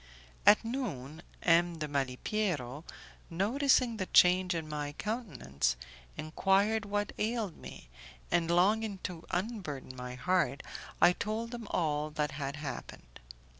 At 0.47 0.65
noon, 0.65 1.21
M. 1.43 1.77
de 1.77 1.87
Malipiero, 1.87 2.83
noticing 3.29 3.97
the 3.97 4.07
change 4.07 4.55
in 4.55 4.67
my 4.67 4.93
countenance, 4.93 5.75
enquired 6.17 6.85
what 6.85 7.11
ailed 7.19 7.55
me, 7.55 7.87
and 8.31 8.49
longing 8.49 8.97
to 9.03 9.23
unburden 9.29 9.95
my 9.95 10.15
heart, 10.15 10.63
I 10.99 11.13
told 11.13 11.53
him 11.53 11.67
all 11.69 12.09
that 12.09 12.31
had 12.31 12.55
happened. 12.55 13.19